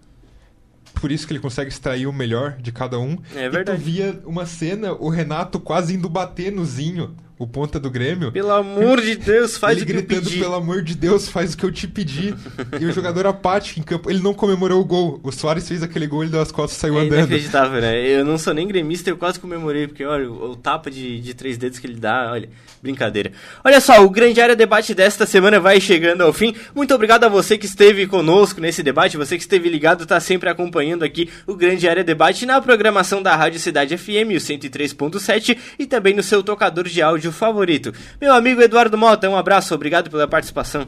[0.95, 3.19] Por isso que ele consegue extrair o melhor de cada um.
[3.35, 3.79] É verdade.
[3.79, 7.91] E tu via uma cena, o Renato quase indo bater no Zinho o ponta do
[7.91, 8.31] Grêmio.
[8.31, 10.39] Pelo amor de Deus, faz o que gritando, eu pedi.
[10.39, 12.35] pelo amor de Deus, faz o que eu te pedi.
[12.81, 15.21] e o jogador apático em campo, ele não comemorou o gol.
[15.25, 17.19] O Soares fez aquele gol, ele deu as costas e saiu é andando.
[17.19, 18.01] Inacreditável, né?
[18.07, 21.35] Eu não sou nem gremista, eu quase comemorei, porque olha, o, o tapa de, de
[21.35, 22.49] três dedos que ele dá, olha,
[22.81, 23.33] brincadeira.
[23.65, 26.55] Olha só, o Grande Área Debate desta semana vai chegando ao fim.
[26.75, 30.49] Muito obrigado a você que esteve conosco nesse debate, você que esteve ligado, está sempre
[30.49, 35.87] acompanhando aqui o Grande Área Debate na programação da Rádio Cidade FM, o 103.7, e
[35.87, 37.93] também no seu tocador de áudio favorito.
[38.21, 40.87] Meu amigo Eduardo Mota, um abraço, obrigado pela participação.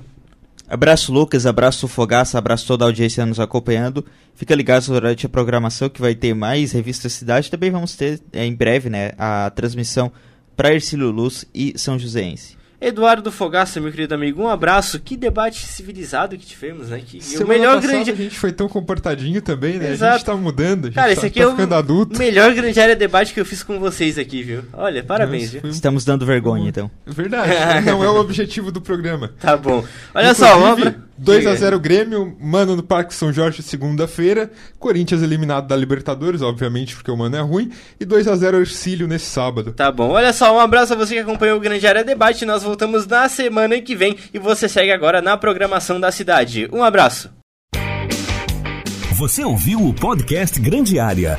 [0.69, 4.05] Abraço Lucas, abraço Fogaça, abraço toda a audiência nos acompanhando.
[4.35, 7.51] Fica ligado durante a programação que vai ter mais Revista Cidade.
[7.51, 10.11] Também vamos ter é, em breve né, a transmissão
[10.57, 12.57] para Ercílio Luz e São Joséense.
[12.81, 14.99] Eduardo Fogaça, meu querido amigo, um abraço.
[14.99, 17.01] Que debate civilizado que tivemos, né?
[17.05, 18.11] Que o melhor grande.
[18.11, 19.93] A gente foi tão comportadinho também, né?
[19.93, 20.13] Exato.
[20.13, 22.17] A gente tá mudando, a gente Cara, tá, esse aqui tá é ficando adulto.
[22.17, 24.63] o melhor grande área debate que eu fiz com vocês aqui, viu?
[24.73, 25.63] Olha, parabéns, viu?
[25.65, 26.91] Estamos dando vergonha, então.
[27.07, 27.53] Verdade,
[27.87, 29.33] não é o objetivo do programa.
[29.41, 29.85] Tá bom.
[30.15, 31.05] Olha Inclusive, só, uma...
[31.23, 34.51] 2x0 Grêmio, Mano no Parque São Jorge segunda-feira.
[34.79, 37.71] Corinthians eliminado da Libertadores, obviamente, porque o Mano é ruim.
[38.01, 39.73] E 2x0 Ercílio nesse sábado.
[39.73, 40.11] Tá bom.
[40.11, 42.45] Olha só, um abraço a você que acompanhou o Grande Área Debate.
[42.65, 46.69] Voltamos na semana que vem e você segue agora na programação da cidade.
[46.73, 47.31] Um abraço.
[49.17, 51.39] Você ouviu o podcast Grande Área.